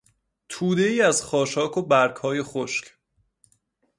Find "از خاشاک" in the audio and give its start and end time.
1.01-1.77